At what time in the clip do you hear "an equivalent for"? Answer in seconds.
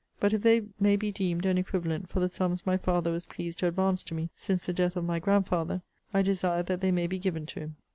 1.45-2.19